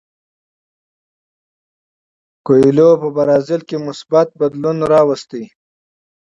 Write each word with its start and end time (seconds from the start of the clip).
کویلیو 2.45 2.91
په 3.01 3.07
برازیل 3.15 3.61
کې 3.69 3.77
مثبت 3.87 4.27
بدلون 4.39 4.77
راولي. 4.91 5.45